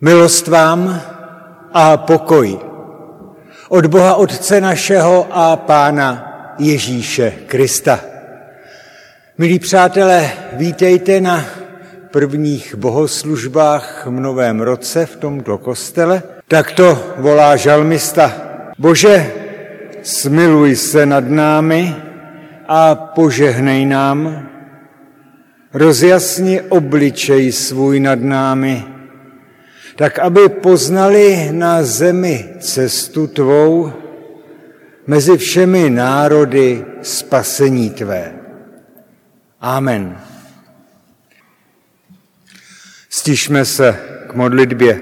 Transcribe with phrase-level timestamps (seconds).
[0.00, 1.02] Milost vám
[1.72, 2.58] a pokoj
[3.68, 6.10] od Boha Otce našeho a Pána
[6.58, 8.00] Ježíše Krista.
[9.38, 11.44] Milí přátelé, vítejte na
[12.10, 16.22] prvních bohoslužbách v novém roce v tomto kostele.
[16.48, 18.32] Tak to volá žalmista.
[18.78, 19.32] Bože,
[20.02, 21.96] smiluj se nad námi
[22.68, 24.48] a požehnej nám.
[25.74, 28.99] Rozjasni obličej svůj nad námi,
[30.00, 33.92] tak aby poznali na zemi cestu tvou
[35.06, 38.32] mezi všemi národy spasení tvé.
[39.60, 40.16] Amen.
[43.08, 45.00] Stišme se k modlitbě.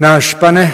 [0.00, 0.72] Náš pane,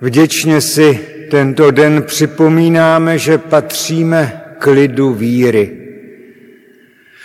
[0.00, 1.00] vděčně si
[1.30, 5.83] tento den připomínáme, že patříme k lidu víry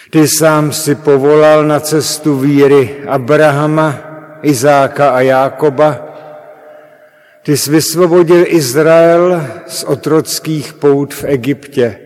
[0.09, 4.09] ty sám si povolal na cestu víry Abrahama,
[4.41, 6.05] Izáka a Jákoba.
[7.43, 11.99] Ty jsi vysvobodil Izrael z otrockých pout v Egyptě.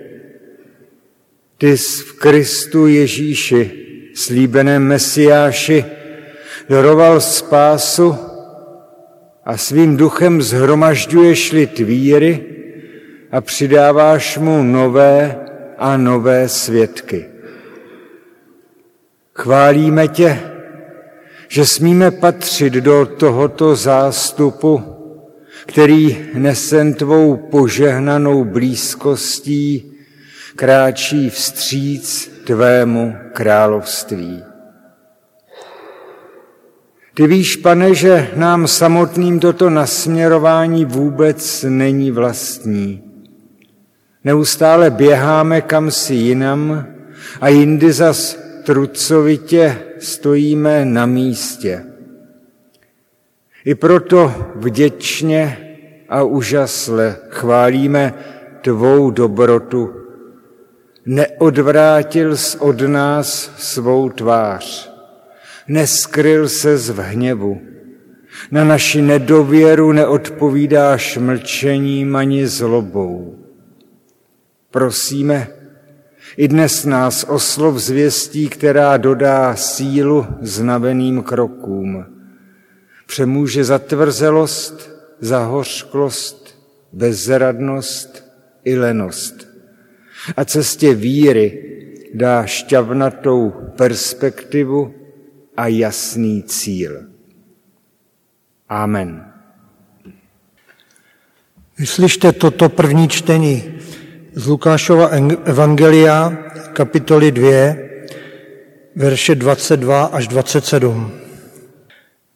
[1.58, 3.72] Ty jsi v Kristu Ježíši,
[4.16, 5.86] slíbeném Mesiáši,
[6.70, 8.18] daroval spásu
[9.46, 12.46] a svým duchem zhromažďuješ lid víry
[13.32, 15.36] a přidáváš mu nové
[15.78, 17.33] a nové svědky.
[19.36, 20.40] Chválíme tě,
[21.48, 24.84] že smíme patřit do tohoto zástupu,
[25.66, 29.94] který nesen tvou požehnanou blízkostí
[30.56, 34.44] kráčí vstříc tvému království.
[37.14, 43.04] Ty víš, pane, že nám samotným toto nasměrování vůbec není vlastní.
[44.24, 46.88] Neustále běháme kam si jinam
[47.42, 51.86] a jindy zas trucovitě stojíme na místě.
[53.66, 55.58] I proto vděčně
[56.10, 58.14] a úžasle chválíme
[58.62, 59.94] tvou dobrotu.
[61.06, 64.92] Neodvrátil jsi od nás svou tvář,
[65.68, 67.62] neskryl se z hněvu.
[68.52, 73.36] Na naši nedověru neodpovídáš mlčením ani zlobou.
[74.72, 75.48] Prosíme,
[76.38, 82.06] i dnes nás oslov zvěstí, která dodá sílu znaveným krokům.
[83.06, 84.90] Přemůže zatvrzelost,
[85.20, 86.58] zahořklost,
[86.94, 88.24] bezradnost
[88.64, 89.48] i lenost.
[90.38, 91.64] A cestě víry
[92.14, 94.94] dá šťavnatou perspektivu
[95.58, 97.04] a jasný cíl.
[98.70, 99.34] Amen.
[101.78, 103.64] Vyslyšte toto první čtení
[104.36, 105.10] z Lukášova
[105.46, 106.34] Evangelia,
[106.74, 107.76] kapitoly 2,
[108.96, 111.12] verše 22 až 27.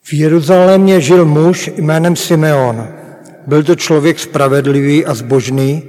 [0.01, 2.87] V Jeruzalémě žil muž jménem Simeon.
[3.47, 5.83] Byl to člověk spravedlivý a zbožný,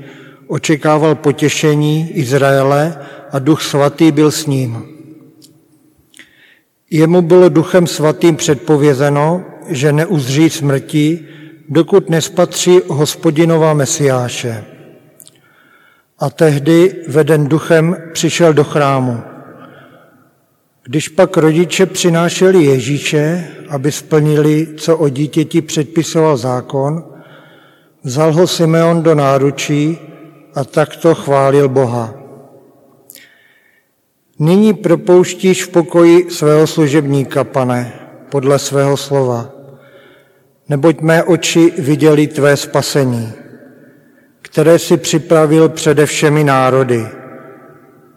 [0.47, 2.97] očekával potěšení Izraele
[3.33, 4.83] a duch svatý byl s ním.
[6.91, 11.25] Jemu bylo duchem svatým předpovězeno, že neuzří smrti,
[11.69, 14.78] dokud nespatří hospodinova Mesiáše
[16.19, 19.23] a tehdy veden duchem přišel do chrámu.
[20.85, 27.05] Když pak rodiče přinášeli Ježíše, aby splnili, co o dítěti předpisoval zákon,
[28.05, 29.99] vzal ho Simeon do náručí
[30.55, 32.15] a takto chválil Boha.
[34.39, 37.93] Nyní propouštíš v pokoji svého služebníka, pane,
[38.31, 39.51] podle svého slova,
[40.69, 43.33] neboť mé oči viděli tvé spasení
[44.51, 47.07] které si připravil přede všemi národy.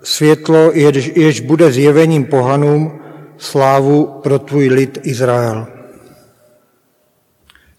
[0.04, 3.00] Světlo, jež, jež bude zjevením pohanům,
[3.38, 5.68] slávu pro tvůj lid Izrael.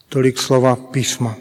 [0.09, 1.37] Tolik slova písma.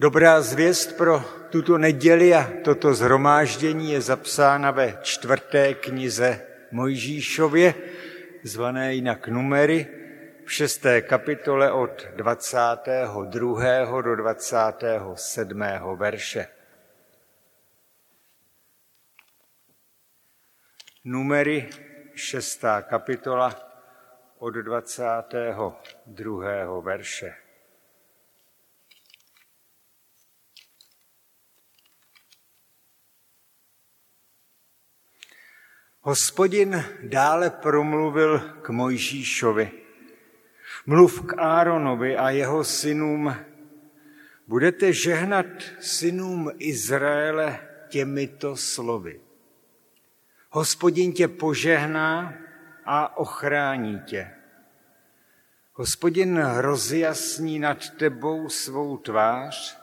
[0.00, 6.40] Dobrá zvěst pro tuto neděli a toto zhromáždění je zapsána ve čtvrté knize
[6.72, 7.74] Mojžíšově,
[8.42, 9.86] zvané jinak numery,
[10.48, 14.02] v šesté kapitole od 22.
[14.02, 15.96] do 27.
[15.96, 16.46] verše.
[21.04, 21.68] Numery
[22.16, 23.52] šestá kapitola
[24.38, 26.80] od 22.
[26.80, 27.34] verše.
[36.00, 39.87] Hospodin dále promluvil k Mojžíšovi.
[40.88, 43.36] Mluv k Áronovi a jeho synům.
[44.46, 45.46] Budete žehnat
[45.80, 49.20] synům Izraele těmito slovy.
[50.50, 52.34] Hospodin tě požehná
[52.84, 54.30] a ochrání tě.
[55.72, 59.78] Hospodin rozjasní nad tebou svou tvář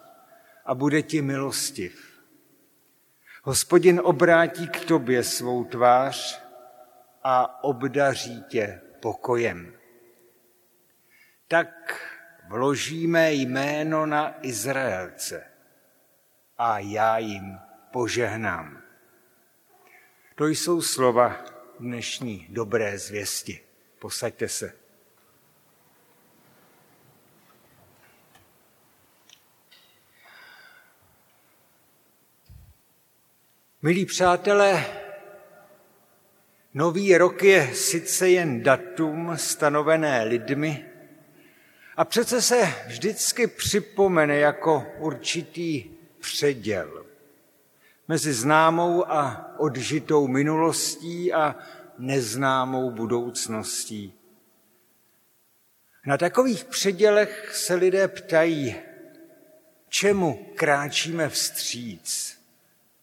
[0.66, 2.22] a bude ti milostiv.
[3.44, 6.42] Hospodin obrátí k tobě svou tvář
[7.24, 9.85] a obdaří tě pokojem.
[11.47, 12.01] Tak
[12.47, 15.44] vložíme jméno na Izraelce
[16.57, 17.59] a já jim
[17.92, 18.81] požehnám.
[20.36, 21.45] To jsou slova
[21.80, 23.59] dnešní dobré zvěsti.
[24.00, 24.74] Posaďte se.
[33.81, 34.86] Milí přátelé,
[36.74, 40.94] nový rok je sice jen datum stanovené lidmi,
[41.97, 45.83] a přece se vždycky připomene jako určitý
[46.19, 47.06] předěl
[48.07, 51.56] mezi známou a odžitou minulostí a
[51.97, 54.13] neznámou budoucností.
[56.06, 58.75] Na takových předělech se lidé ptají,
[59.89, 62.38] čemu kráčíme vstříc?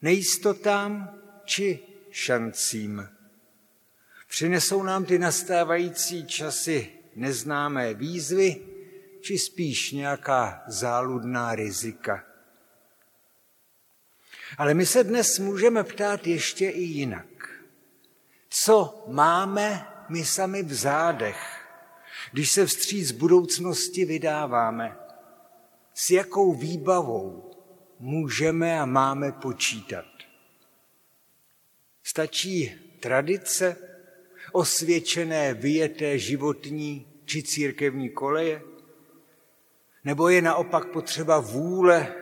[0.01, 1.79] Nejistotám či
[2.09, 3.09] šancím?
[4.27, 8.61] Přinesou nám ty nastávající časy neznámé výzvy,
[9.23, 12.23] či spíš nějaká záludná rizika?
[14.57, 17.25] Ale my se dnes můžeme ptát ještě i jinak.
[18.49, 21.67] Co máme my sami v zádech,
[22.31, 24.97] když se vstříc budoucnosti vydáváme?
[25.93, 27.51] S jakou výbavou
[27.99, 30.05] můžeme a máme počítat?
[32.03, 33.77] Stačí tradice,
[34.51, 38.72] osvědčené vyjeté životní či církevní koleje?
[40.03, 42.15] Nebo je naopak potřeba vůle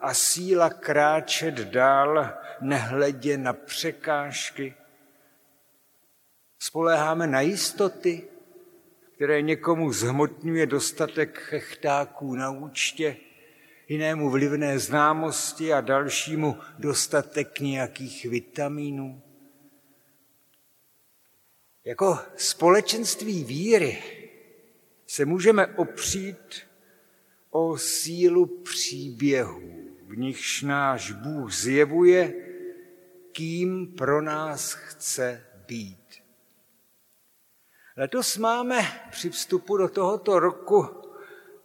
[0.00, 2.30] a síla kráčet dál,
[2.60, 4.74] nehledě na překážky.
[6.58, 8.28] Spoléháme na jistoty,
[9.14, 13.16] které někomu zhmotňuje dostatek chechtáků na účtě,
[13.88, 19.22] jinému vlivné známosti a dalšímu dostatek nějakých vitamínů.
[21.84, 24.02] Jako společenství víry
[25.06, 26.66] se můžeme opřít
[27.56, 29.62] o sílu příběhů,
[30.06, 32.34] v nichž náš Bůh zjevuje,
[33.32, 36.22] kým pro nás chce být.
[37.96, 40.86] Letos máme při vstupu do tohoto roku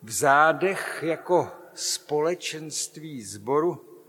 [0.04, 4.02] v zádech jako společenství zboru,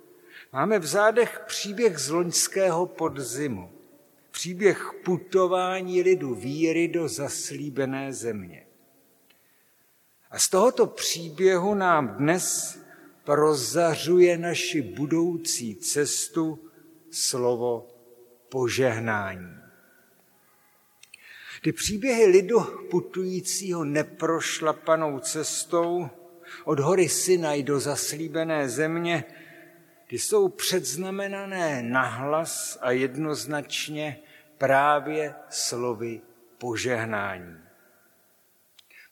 [0.53, 3.73] máme v zádech příběh z loňského podzimu,
[4.31, 8.67] příběh putování lidu víry do zaslíbené země.
[10.31, 12.79] A z tohoto příběhu nám dnes
[13.25, 16.71] prozařuje naši budoucí cestu
[17.11, 17.88] slovo
[18.49, 19.61] požehnání.
[21.62, 22.61] Ty příběhy lidu
[22.91, 26.09] putujícího neprošlapanou cestou
[26.65, 29.25] od hory Sinaj do zaslíbené země,
[30.06, 34.21] ty jsou předznamenané nahlas a jednoznačně
[34.59, 36.21] právě slovy
[36.59, 37.59] požehnání.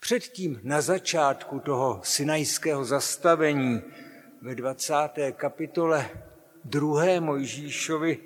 [0.00, 3.82] Předtím na začátku toho sinajského zastavení
[4.42, 4.94] ve 20.
[5.32, 6.10] kapitole
[6.64, 7.20] 2.
[7.20, 8.18] Mojžíšovi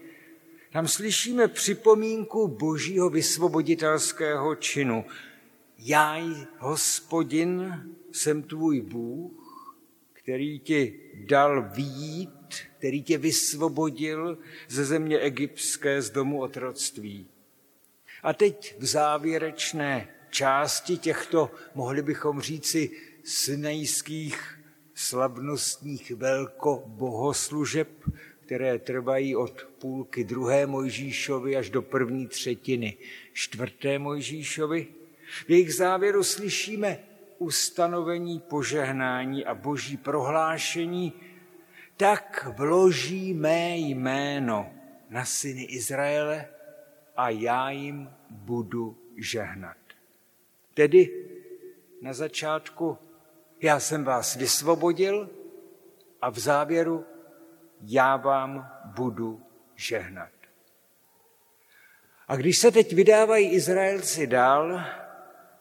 [0.72, 5.04] tam slyšíme připomínku božího vysvoboditelského činu.
[5.78, 6.16] Já,
[6.58, 9.76] hospodin, jsem tvůj Bůh,
[10.12, 14.38] který ti dal výjít, který tě vysvobodil
[14.68, 17.26] ze země egyptské z domu otroctví.
[18.22, 22.90] A teď v závěrečné části těchto, mohli bychom říci,
[23.24, 24.58] synejských
[24.94, 27.88] slavnostních velkobohoslužeb,
[28.40, 32.96] které trvají od půlky druhé Mojžíšovi až do první třetiny
[33.32, 34.86] čtvrté Mojžíšovi.
[35.46, 36.98] V jejich závěru slyšíme
[37.38, 41.12] ustanovení požehnání a boží prohlášení,
[41.96, 44.70] tak vloží mé jméno
[45.10, 46.48] na syny Izraele
[47.16, 49.81] a já jim budu žehnat.
[50.74, 51.26] Tedy
[52.00, 52.98] na začátku
[53.60, 55.30] já jsem vás vysvobodil
[56.20, 57.04] a v závěru
[57.80, 59.42] já vám budu
[59.74, 60.32] žehnat.
[62.28, 64.80] A když se teď vydávají Izraelci dál,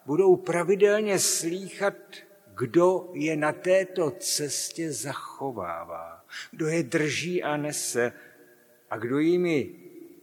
[0.06, 1.94] budou pravidelně slýchat,
[2.56, 8.14] kdo je na této cestě zachovává, kdo je drží a nese
[8.90, 9.76] a kdo jimi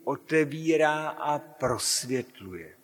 [0.04, 2.77] otevírá a prosvětluje.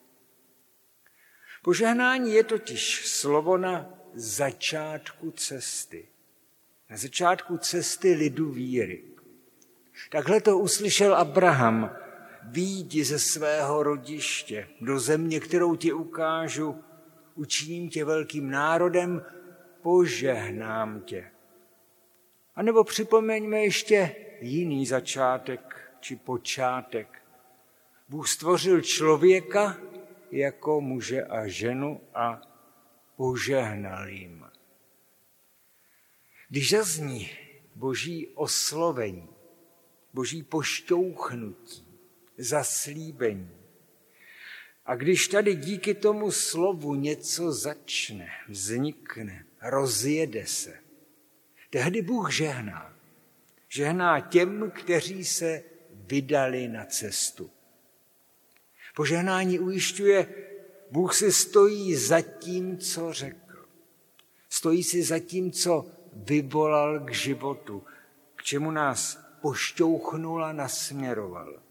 [1.64, 6.08] Požehnání je totiž slovo na začátku cesty.
[6.90, 9.02] Na začátku cesty lidu víry.
[10.10, 11.90] Takhle to uslyšel Abraham,
[12.42, 16.84] výjdi ze svého rodiště do země, kterou ti ukážu,
[17.34, 19.22] učiním tě velkým národem,
[19.82, 21.30] požehnám tě.
[22.54, 27.22] A nebo připomeňme ještě jiný začátek či počátek.
[28.08, 29.76] Bůh stvořil člověka
[30.34, 32.42] jako muže a ženu a
[33.16, 34.44] požehnal jim.
[36.48, 37.30] Když zazní
[37.74, 39.28] boží oslovení,
[40.12, 41.86] boží pošťouchnutí,
[42.38, 43.50] zaslíbení,
[44.86, 50.78] a když tady díky tomu slovu něco začne, vznikne, rozjede se,
[51.70, 52.96] tehdy Bůh žehná.
[53.68, 57.50] Žehná těm, kteří se vydali na cestu.
[58.96, 60.26] Požehnání ujišťuje,
[60.90, 63.66] Bůh si stojí za tím, co řekl.
[64.50, 67.82] Stojí si za tím, co vyvolal k životu,
[68.36, 71.62] k čemu nás pošťouchnul a nasměroval.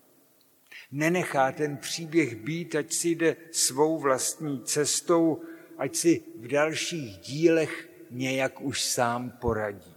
[0.91, 5.41] Nenechá ten příběh být, ať si jde svou vlastní cestou,
[5.77, 9.95] ať si v dalších dílech nějak už sám poradí.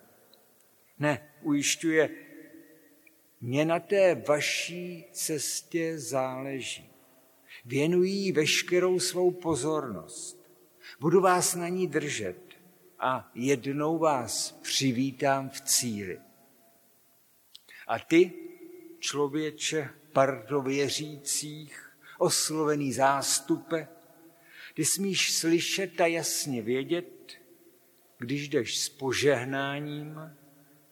[0.99, 2.11] Ne, ujišťuje,
[3.41, 6.96] mě na té vaší cestě záleží.
[7.65, 10.47] Věnují veškerou svou pozornost.
[11.01, 12.39] Budu vás na ní držet
[12.99, 16.21] a jednou vás přivítám v cíli.
[17.87, 18.33] A ty,
[18.99, 23.89] člověče, pardo věřících, oslovený zástupe,
[24.75, 27.41] ty smíš slyšet a jasně vědět,
[28.19, 30.37] když jdeš s požehnáním,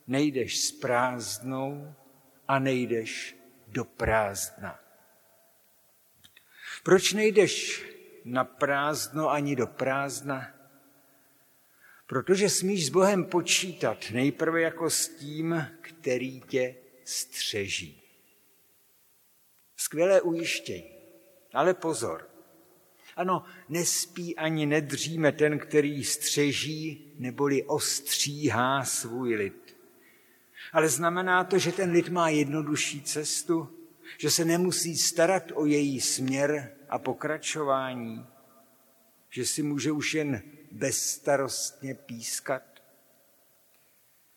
[0.06, 1.94] nejdeš s prázdnou
[2.49, 3.37] a nejdeš
[3.68, 4.83] do prázdna.
[6.84, 7.84] Proč nejdeš
[8.24, 10.54] na prázdno ani do prázdna?
[12.06, 16.74] Protože smíš s Bohem počítat nejprve jako s tím, který tě
[17.04, 18.02] střeží.
[19.76, 20.90] Skvělé ujištění,
[21.52, 22.28] ale pozor.
[23.16, 29.76] Ano, nespí ani nedříme ten, který střeží neboli ostříhá svůj lid.
[30.72, 33.83] Ale znamená to, že ten lid má jednodušší cestu,
[34.18, 38.26] že se nemusí starat o její směr a pokračování,
[39.30, 40.42] že si může už jen
[40.73, 42.62] bezstarostně pískat.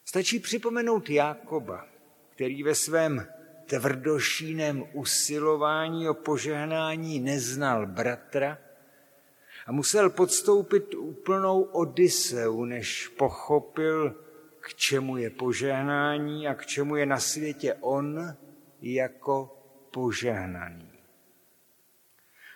[0.05, 1.87] Stačí připomenout Jákoba,
[2.29, 3.27] který ve svém
[3.65, 8.57] tvrdošíném usilování o požehnání neznal bratra
[9.65, 14.15] a musel podstoupit úplnou odiseu, než pochopil,
[14.59, 18.35] k čemu je požehnání a k čemu je na světě on
[18.81, 19.56] jako
[19.97, 20.91] požehnaný.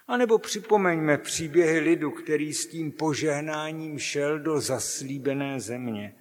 [0.07, 6.15] A nebo připomeňme příběhy lidu, který s tím požehnáním šel do zaslíbené země.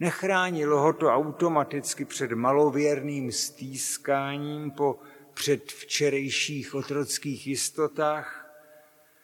[0.00, 4.98] Nechránilo ho to automaticky před malověrným stýskáním po
[5.34, 8.56] předvčerejších otrockých jistotách,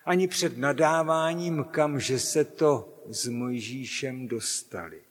[0.04, 5.02] ani před nadáváním, kamže se to s Mojžíšem dostali.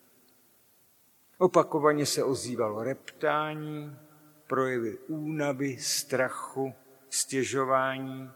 [1.37, 3.97] Opakovaně se ozývalo reptání,
[4.51, 6.73] projevy únavy, strachu,
[7.09, 8.29] stěžování,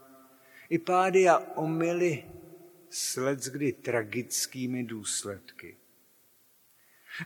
[0.70, 2.24] i pády a omily
[2.90, 5.76] s kdy tragickými důsledky.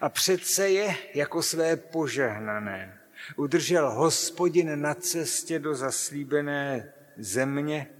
[0.00, 3.00] A přece je jako své požehnané.
[3.36, 7.90] Udržel hospodin na cestě do zaslíbené země,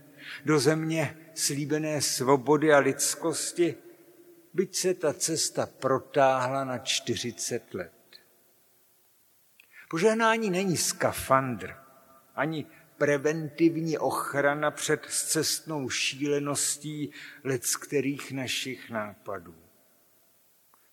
[0.45, 3.75] do země slíbené svobody a lidskosti,
[4.55, 8.00] byť se ta cesta protáhla na 40 let.
[9.91, 11.75] Požehnání není skafandr,
[12.35, 12.67] ani
[12.99, 17.11] preventivní ochrana před cestnou šíleností
[17.45, 19.55] let z kterých našich nápadů.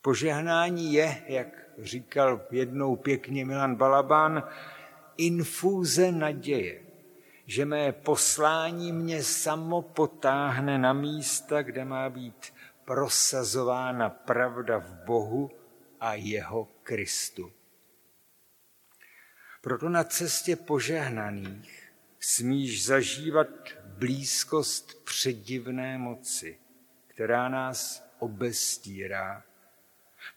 [0.01, 4.43] Požehnání je, jak říkal jednou pěkně Milan Balabán,
[5.17, 6.81] infúze naděje,
[7.45, 12.53] že mé poslání mě samo potáhne na místa, kde má být
[12.85, 15.51] prosazována pravda v Bohu
[15.99, 17.51] a jeho Kristu.
[19.61, 23.47] Proto na cestě požehnaných smíš zažívat
[23.83, 26.59] blízkost předivné moci,
[27.07, 29.43] která nás obestírá.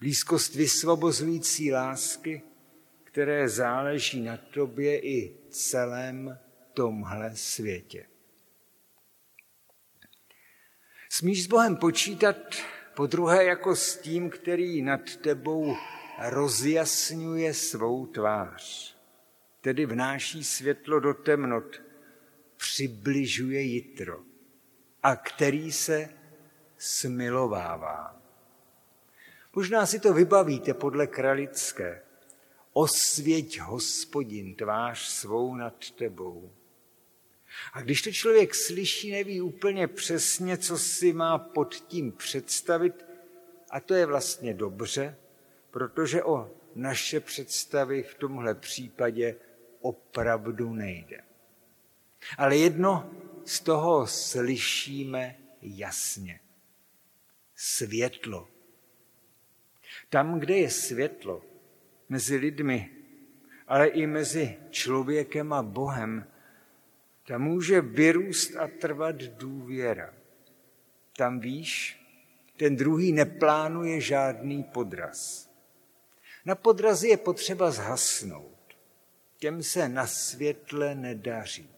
[0.00, 2.43] Blízkost vysvobozující lásky,
[3.05, 6.39] které záleží na tobě i celém
[6.75, 8.07] tomhle světě.
[11.09, 12.37] Smíš s Bohem počítat
[12.95, 15.77] po druhé jako s tím, který nad tebou
[16.19, 19.00] rozjasňuje svou tvář
[19.61, 21.83] tedy vnáší světlo do temnot,
[22.57, 24.21] přibližuje jitro
[25.02, 26.09] a který se
[26.79, 28.23] smilovává.
[29.55, 32.02] Možná si to vybavíte podle kralické.
[32.73, 36.52] Osvěť hospodin tvář svou nad tebou.
[37.73, 43.07] A když to člověk slyší, neví úplně přesně, co si má pod tím představit,
[43.71, 45.17] a to je vlastně dobře,
[45.71, 49.37] protože o naše představy v tomhle případě
[49.81, 51.21] opravdu nejde.
[52.39, 53.11] Ale jedno
[53.45, 56.41] z toho slyšíme jasně.
[57.57, 58.49] Světlo.
[60.09, 61.43] Tam, kde je světlo,
[62.09, 62.91] mezi lidmi,
[63.69, 66.27] ale i mezi člověkem a Bohem,
[67.27, 70.15] tam může vyrůst a trvat důvěra.
[71.17, 72.01] Tam víš,
[72.57, 75.51] ten druhý neplánuje žádný podraz.
[76.45, 78.60] Na podrazy je potřeba zhasnout.
[79.40, 81.70] Těm se na světle nedaří.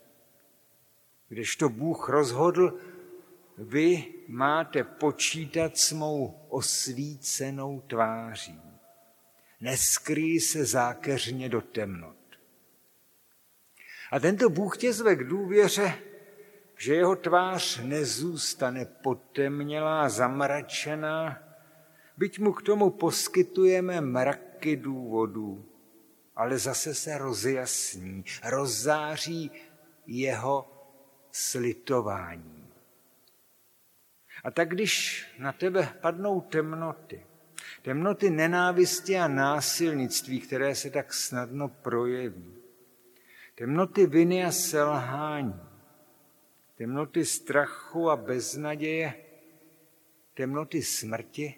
[1.28, 2.78] Kdežto Bůh rozhodl,
[3.58, 8.60] vy máte počítat s mou osvícenou tváří.
[9.60, 12.16] Neskrý se zákeřně do temnot.
[14.10, 15.94] A tento Bůh tě zve k důvěře,
[16.76, 21.42] že jeho tvář nezůstane potemnělá, zamračená,
[22.16, 25.71] byť mu k tomu poskytujeme mraky důvodů,
[26.36, 29.50] ale zase se rozjasní, rozzáří
[30.06, 30.72] jeho
[31.30, 32.68] slitování.
[34.44, 37.26] A tak když na tebe padnou temnoty,
[37.82, 42.54] temnoty nenávisti a násilnictví, které se tak snadno projeví,
[43.54, 45.60] temnoty viny a selhání,
[46.74, 49.14] temnoty strachu a beznaděje,
[50.34, 51.54] temnoty smrti,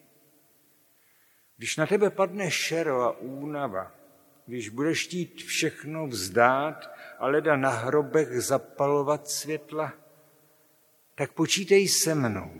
[1.57, 4.03] když na tebe padne šero a únava,
[4.47, 9.93] když budeš chtít všechno vzdát a leda na hrobech zapalovat světla,
[11.15, 12.51] tak počítej se mnou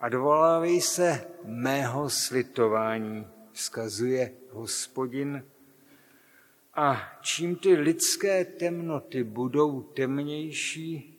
[0.00, 5.44] a dovolávej se mého slitování, vzkazuje hospodin.
[6.74, 11.10] A čím ty lidské temnoty budou temnější,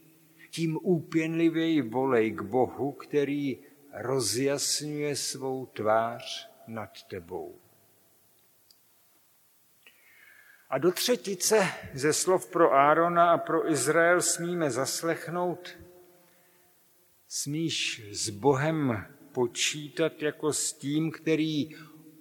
[0.52, 3.58] tím úpěnlivěji volej k Bohu, který
[3.94, 7.65] rozjasňuje svou tvář nad tebou.
[10.70, 15.78] A do třetice ze slov pro Árona a pro Izrael smíme zaslechnout,
[17.28, 21.70] smíš s Bohem počítat jako s tím, který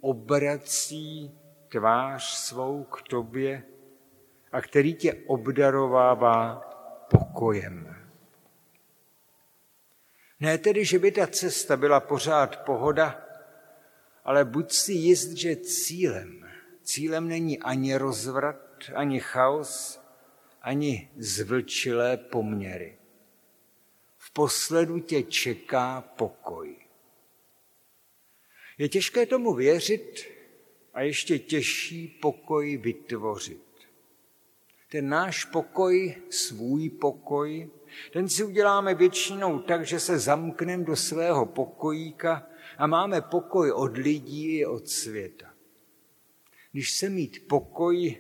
[0.01, 3.63] obrací tvář svou k tobě
[4.53, 6.57] a který tě obdarovává
[7.11, 7.97] pokojem.
[10.41, 13.25] Ne tedy, že by ta cesta byla pořád pohoda,
[14.25, 16.44] ale buď si jist, že cílem,
[16.85, 20.01] cílem není ani rozvrat, ani chaos,
[20.63, 22.99] ani zvlčilé poměry.
[24.17, 26.77] V posledu tě čeká pokoj.
[28.79, 30.25] Je těžké tomu věřit
[30.95, 33.65] a ještě těžší pokoj vytvořit.
[34.91, 37.71] Ten náš pokoj, svůj pokoj,
[38.13, 42.47] ten si uděláme většinou tak, že se zamkneme do svého pokojíka
[42.79, 45.54] a máme pokoj od lidí i od světa.
[46.75, 48.19] Když se mít pokoj,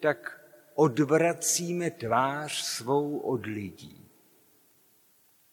[0.00, 0.40] tak
[0.74, 4.10] odvracíme tvář svou od lidí.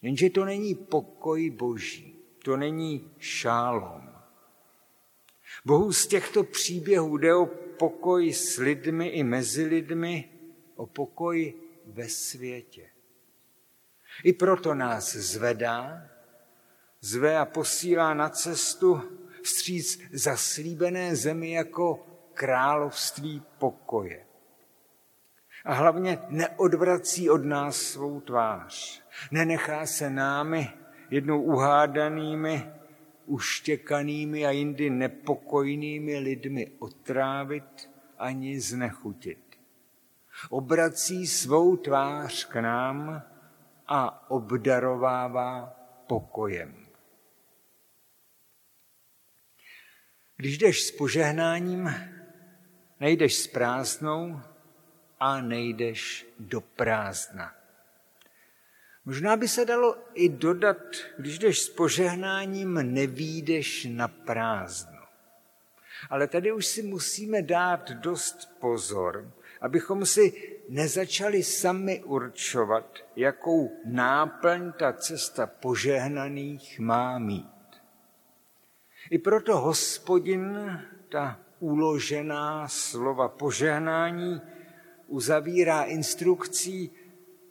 [0.02, 4.12] Jenže to není pokoj boží, to není šálom.
[5.66, 7.46] Bohu z těchto příběhů jde o
[7.80, 10.30] pokoj s lidmi i mezi lidmi,
[10.76, 11.54] o pokoj
[11.86, 12.90] ve světě.
[14.24, 16.10] I proto nás zvedá,
[17.02, 19.02] zve a posílá na cestu
[19.44, 24.26] vstříc zaslíbené zemi jako království pokoje.
[25.66, 29.04] A hlavně neodvrací od nás svou tvář.
[29.32, 30.70] Nenechá se námi
[31.10, 32.72] jednou uhádanými,
[33.26, 39.60] uštěkanými a jindy nepokojnými lidmi otrávit ani znechutit.
[40.50, 43.24] Obrací svou tvář k nám
[43.88, 45.76] a obdarovává
[46.08, 46.88] pokojem.
[50.38, 51.90] Když jdeš s požehnáním,
[53.02, 54.42] nejdeš s prázdnou
[55.20, 57.56] a nejdeš do prázdna.
[59.06, 60.78] Možná by se dalo i dodat,
[61.18, 65.02] když jdeš s požehnáním, nevídeš na prázdno.
[66.10, 74.72] Ale tady už si musíme dát dost pozor, abychom si nezačali sami určovat, jakou náplň
[74.72, 77.82] ta cesta požehnaných má mít.
[79.10, 84.42] I proto hospodin ta uložená slova požehnání
[85.08, 86.92] uzavírá instrukcí,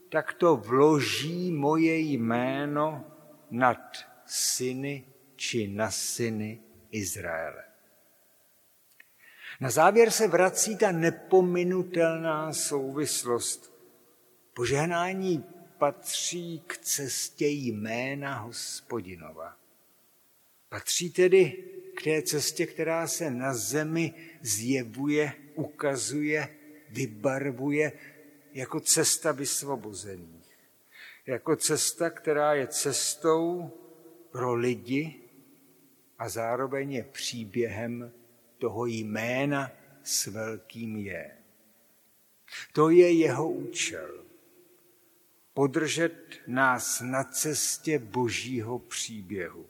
[0.09, 3.05] tak to vloží moje jméno
[3.51, 3.79] nad
[4.27, 5.05] syny
[5.37, 7.65] či na syny Izraele.
[9.61, 13.75] Na závěr se vrací ta nepominutelná souvislost.
[14.55, 15.45] Požehnání
[15.79, 19.57] patří k cestě jména hospodinova.
[20.69, 21.65] Patří tedy
[22.03, 26.57] té cestě, která se na zemi zjevuje, ukazuje,
[26.91, 27.93] vybarvuje
[28.53, 30.51] jako cesta vysvobozených.
[31.27, 33.71] Jako cesta, která je cestou
[34.31, 35.21] pro lidi
[36.19, 38.13] a zároveň je příběhem
[38.59, 41.31] toho jména s velkým je.
[42.73, 44.25] To je jeho účel.
[45.55, 49.67] Podržet nás na cestě božího příběhu.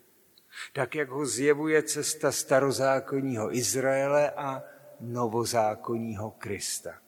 [0.73, 4.63] Tak, jak ho zjevuje cesta starozákonního Izraele a
[5.01, 6.99] novozákonního Krista.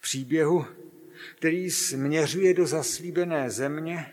[0.00, 0.66] Příběhu,
[1.36, 4.12] který směřuje do zaslíbené země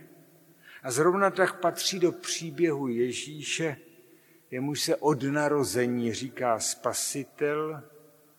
[0.84, 3.78] a zrovna tak patří do příběhu Ježíše,
[4.52, 7.84] jemuž se od narození říká spasitel,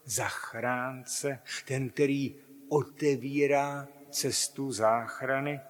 [0.04, 2.36] zachránce, ten, který
[2.68, 5.60] otevírá cestu záchrany.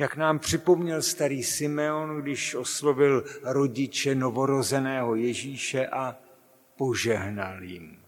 [0.00, 6.16] Jak nám připomněl starý Simeon, když oslovil rodiče novorozeného Ježíše a
[6.76, 8.04] požehnal jim.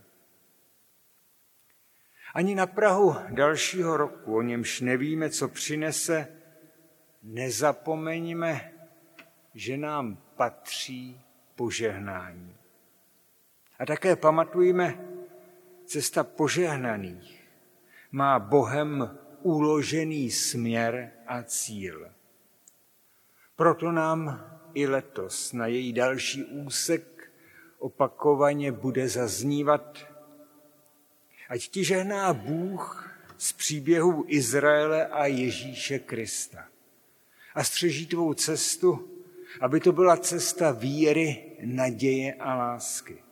[2.34, 6.28] Ani na Prahu dalšího roku, o němž nevíme, co přinese,
[7.22, 8.72] nezapomeňme,
[9.54, 11.20] že nám patří
[11.56, 12.56] požehnání.
[13.78, 14.98] A také pamatujme,
[15.84, 17.48] cesta požehnaných
[18.12, 22.08] má Bohem uložený směr a cíl.
[23.56, 27.32] Proto nám i letos na její další úsek
[27.78, 29.98] opakovaně bude zaznívat,
[31.48, 36.68] ať ti žehná Bůh z příběhu Izraele a Ježíše Krista
[37.54, 39.08] a střeží tvou cestu,
[39.60, 43.22] aby to byla cesta víry, naděje a lásky.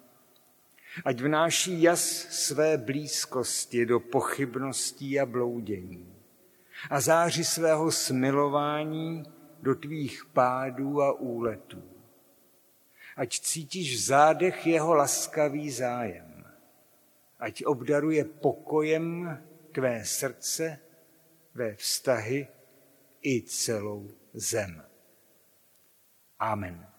[1.05, 6.15] Ať vnáší jas své blízkosti do pochybností a bloudění
[6.91, 9.25] a záři svého smilování
[9.63, 11.83] do tvých pádů a úletů.
[13.17, 16.45] Ať cítíš v zádech jeho laskavý zájem.
[17.39, 19.39] Ať obdaruje pokojem
[19.73, 20.79] tvé srdce,
[21.53, 22.49] tvé vztahy
[23.23, 24.85] i celou zem.
[26.39, 26.90] Amen.